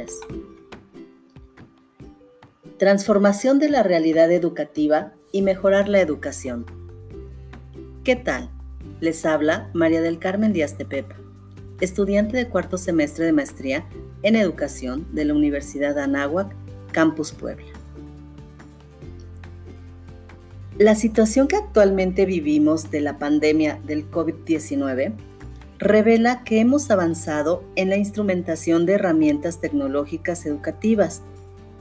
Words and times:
3. 0.00 0.20
Transformación 2.78 3.58
de 3.58 3.68
la 3.68 3.82
realidad 3.82 4.30
educativa 4.32 5.12
y 5.32 5.42
mejorar 5.42 5.88
la 5.88 6.00
educación. 6.00 6.64
¿Qué 8.04 8.16
tal? 8.16 8.50
Les 9.00 9.26
habla 9.26 9.70
María 9.74 10.00
del 10.00 10.18
Carmen 10.18 10.52
Díaz 10.52 10.76
Tepepa, 10.76 11.16
estudiante 11.80 12.36
de 12.36 12.48
cuarto 12.48 12.78
semestre 12.78 13.26
de 13.26 13.32
maestría 13.32 13.86
en 14.22 14.36
educación 14.36 15.06
de 15.12 15.26
la 15.26 15.34
Universidad 15.34 15.94
de 15.94 16.02
Anáhuac, 16.02 16.54
Campus 16.92 17.32
Puebla. 17.32 17.66
La 20.78 20.94
situación 20.94 21.46
que 21.46 21.56
actualmente 21.56 22.24
vivimos 22.24 22.90
de 22.90 23.02
la 23.02 23.18
pandemia 23.18 23.78
del 23.84 24.10
COVID-19 24.10 25.12
revela 25.80 26.44
que 26.44 26.60
hemos 26.60 26.90
avanzado 26.90 27.64
en 27.74 27.88
la 27.88 27.96
instrumentación 27.96 28.84
de 28.84 28.92
herramientas 28.92 29.60
tecnológicas 29.60 30.44
educativas 30.44 31.22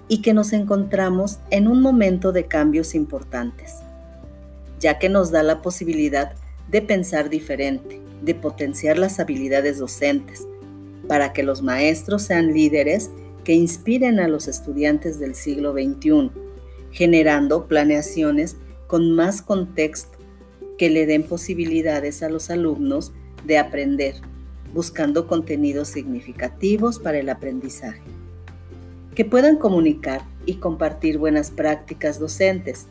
y 0.07 0.21
que 0.21 0.33
nos 0.33 0.53
encontramos 0.53 1.39
en 1.51 1.67
un 1.67 1.81
momento 1.81 2.31
de 2.31 2.45
cambios 2.45 2.95
importantes, 2.95 3.75
ya 4.79 4.97
que 4.97 5.09
nos 5.09 5.31
da 5.31 5.43
la 5.43 5.61
posibilidad 5.61 6.31
de 6.71 6.81
pensar 6.81 7.29
diferente, 7.29 8.01
de 8.21 8.35
potenciar 8.35 8.97
las 8.97 9.19
habilidades 9.19 9.79
docentes, 9.79 10.47
para 11.09 11.33
que 11.33 11.43
los 11.43 11.61
maestros 11.61 12.21
sean 12.21 12.53
líderes 12.53 13.11
que 13.43 13.53
inspiren 13.53 14.21
a 14.21 14.29
los 14.29 14.47
estudiantes 14.47 15.19
del 15.19 15.35
siglo 15.35 15.73
XXI, 15.73 16.31
generando 16.91 17.67
planeaciones 17.67 18.55
con 18.87 19.11
más 19.11 19.41
contexto 19.41 20.17
que 20.77 20.89
le 20.89 21.05
den 21.05 21.23
posibilidades 21.23 22.23
a 22.23 22.29
los 22.29 22.49
alumnos 22.49 23.11
de 23.45 23.57
aprender, 23.57 24.15
buscando 24.73 25.27
contenidos 25.27 25.87
significativos 25.87 26.99
para 26.99 27.19
el 27.19 27.29
aprendizaje. 27.29 28.01
Que 29.15 29.25
puedan 29.25 29.57
comunicar 29.57 30.21
y 30.45 30.55
compartir 30.55 31.17
buenas 31.17 31.51
prácticas 31.51 32.19
docentes, 32.19 32.87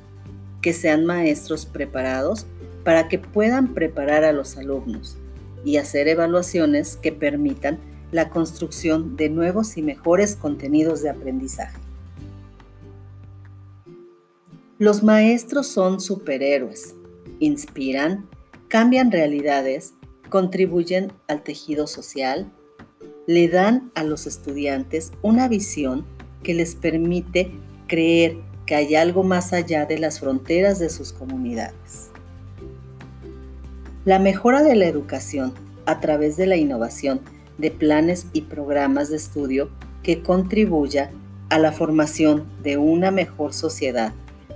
que 0.60 0.72
sean 0.72 1.04
maestros 1.04 1.66
preparados 1.66 2.46
para 2.84 3.08
que 3.08 3.18
puedan 3.18 3.74
preparar 3.74 4.24
a 4.24 4.32
los 4.32 4.56
alumnos 4.56 5.16
y 5.64 5.76
hacer 5.76 6.08
evaluaciones 6.08 6.96
que 6.96 7.12
permitan 7.12 7.78
la 8.12 8.30
construcción 8.30 9.16
de 9.16 9.28
nuevos 9.28 9.76
y 9.76 9.82
mejores 9.82 10.36
contenidos 10.36 11.02
de 11.02 11.10
aprendizaje. 11.10 11.78
Los 14.78 15.02
maestros 15.02 15.66
son 15.66 16.00
superhéroes, 16.00 16.94
inspiran, 17.40 18.26
cambian 18.68 19.10
realidades 19.10 19.92
contribuyen 20.28 21.12
al 21.26 21.42
tejido 21.42 21.86
social, 21.86 22.50
le 23.26 23.48
dan 23.48 23.90
a 23.94 24.04
los 24.04 24.26
estudiantes 24.26 25.12
una 25.22 25.48
visión 25.48 26.04
que 26.42 26.54
les 26.54 26.74
permite 26.74 27.52
creer 27.86 28.36
que 28.66 28.74
hay 28.74 28.94
algo 28.94 29.22
más 29.22 29.52
allá 29.52 29.86
de 29.86 29.98
las 29.98 30.20
fronteras 30.20 30.78
de 30.78 30.90
sus 30.90 31.12
comunidades. 31.12 32.10
La 34.04 34.18
mejora 34.18 34.62
de 34.62 34.76
la 34.76 34.86
educación 34.86 35.52
a 35.86 36.00
través 36.00 36.36
de 36.36 36.46
la 36.46 36.56
innovación 36.56 37.20
de 37.58 37.70
planes 37.70 38.26
y 38.32 38.42
programas 38.42 39.10
de 39.10 39.16
estudio 39.16 39.70
que 40.02 40.22
contribuya 40.22 41.10
a 41.50 41.58
la 41.58 41.72
formación 41.72 42.44
de 42.62 42.76
una 42.76 43.10
mejor 43.10 43.52
sociedad. 43.52 44.12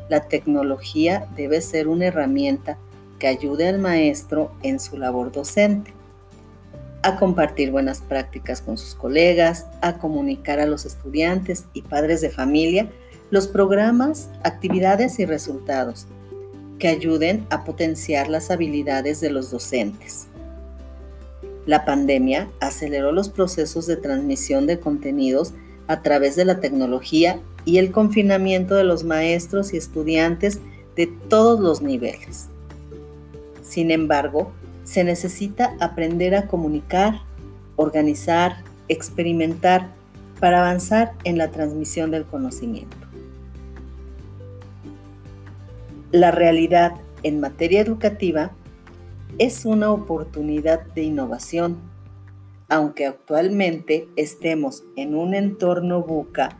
La 0.08 0.28
tecnología 0.28 1.28
debe 1.36 1.60
ser 1.60 1.88
una 1.88 2.06
herramienta 2.06 2.78
que 3.22 3.28
ayude 3.28 3.68
al 3.68 3.78
maestro 3.78 4.50
en 4.64 4.80
su 4.80 4.98
labor 4.98 5.30
docente, 5.30 5.94
a 7.02 7.14
compartir 7.20 7.70
buenas 7.70 8.00
prácticas 8.00 8.60
con 8.60 8.76
sus 8.76 8.96
colegas, 8.96 9.66
a 9.80 9.98
comunicar 9.98 10.58
a 10.58 10.66
los 10.66 10.84
estudiantes 10.84 11.66
y 11.72 11.82
padres 11.82 12.20
de 12.20 12.30
familia 12.30 12.90
los 13.30 13.46
programas, 13.46 14.28
actividades 14.42 15.20
y 15.20 15.24
resultados 15.24 16.08
que 16.80 16.88
ayuden 16.88 17.46
a 17.50 17.62
potenciar 17.62 18.28
las 18.28 18.50
habilidades 18.50 19.20
de 19.20 19.30
los 19.30 19.52
docentes. 19.52 20.26
La 21.64 21.84
pandemia 21.84 22.50
aceleró 22.58 23.12
los 23.12 23.28
procesos 23.28 23.86
de 23.86 23.98
transmisión 23.98 24.66
de 24.66 24.80
contenidos 24.80 25.54
a 25.86 26.02
través 26.02 26.34
de 26.34 26.44
la 26.44 26.58
tecnología 26.58 27.38
y 27.64 27.78
el 27.78 27.92
confinamiento 27.92 28.74
de 28.74 28.82
los 28.82 29.04
maestros 29.04 29.72
y 29.74 29.76
estudiantes 29.76 30.58
de 30.96 31.06
todos 31.06 31.60
los 31.60 31.82
niveles. 31.82 32.48
Sin 33.62 33.90
embargo, 33.90 34.52
se 34.84 35.04
necesita 35.04 35.76
aprender 35.80 36.34
a 36.34 36.46
comunicar, 36.46 37.22
organizar, 37.76 38.56
experimentar 38.88 39.90
para 40.40 40.60
avanzar 40.60 41.12
en 41.24 41.38
la 41.38 41.50
transmisión 41.50 42.10
del 42.10 42.24
conocimiento. 42.24 42.96
La 46.10 46.30
realidad 46.30 46.94
en 47.22 47.40
materia 47.40 47.80
educativa 47.80 48.50
es 49.38 49.64
una 49.64 49.90
oportunidad 49.90 50.82
de 50.94 51.04
innovación, 51.04 51.78
aunque 52.68 53.06
actualmente 53.06 54.08
estemos 54.16 54.82
en 54.96 55.14
un 55.14 55.34
entorno 55.34 56.02
buca 56.02 56.58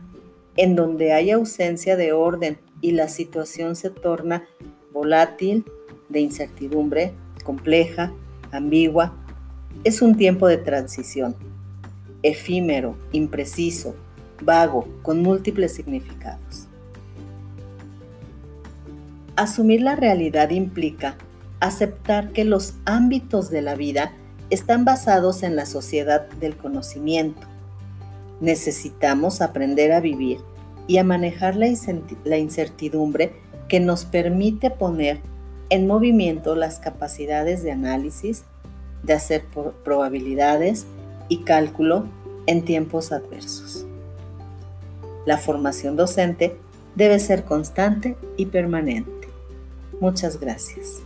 en 0.55 0.75
donde 0.75 1.13
hay 1.13 1.31
ausencia 1.31 1.95
de 1.95 2.13
orden 2.13 2.57
y 2.81 2.91
la 2.91 3.07
situación 3.07 3.75
se 3.75 3.89
torna 3.89 4.43
volátil, 4.91 5.65
de 6.13 6.21
incertidumbre, 6.21 7.11
compleja, 7.43 8.13
ambigua. 8.51 9.13
Es 9.83 10.01
un 10.01 10.15
tiempo 10.15 10.47
de 10.47 10.57
transición, 10.57 11.35
efímero, 12.21 12.95
impreciso, 13.11 13.95
vago, 14.41 14.87
con 15.01 15.21
múltiples 15.21 15.73
significados. 15.73 16.67
Asumir 19.35 19.81
la 19.81 19.95
realidad 19.95 20.51
implica 20.51 21.17
aceptar 21.59 22.31
que 22.31 22.45
los 22.45 22.75
ámbitos 22.85 23.49
de 23.49 23.61
la 23.61 23.75
vida 23.75 24.13
están 24.49 24.85
basados 24.85 25.43
en 25.43 25.55
la 25.55 25.65
sociedad 25.65 26.29
del 26.39 26.55
conocimiento. 26.55 27.47
Necesitamos 28.39 29.41
aprender 29.41 29.91
a 29.91 29.99
vivir 29.99 30.39
y 30.87 30.97
a 30.97 31.03
manejar 31.03 31.55
la 31.55 32.37
incertidumbre 32.37 33.33
que 33.67 33.79
nos 33.79 34.05
permite 34.05 34.69
poner 34.69 35.21
en 35.69 35.87
movimiento 35.87 36.55
las 36.55 36.79
capacidades 36.79 37.63
de 37.63 37.71
análisis, 37.71 38.43
de 39.03 39.13
hacer 39.13 39.45
probabilidades 39.83 40.85
y 41.29 41.39
cálculo 41.39 42.05
en 42.45 42.63
tiempos 42.63 43.11
adversos. 43.11 43.85
La 45.25 45.37
formación 45.37 45.95
docente 45.95 46.57
debe 46.95 47.19
ser 47.19 47.43
constante 47.43 48.17
y 48.37 48.47
permanente. 48.47 49.29
Muchas 49.99 50.39
gracias. 50.39 51.01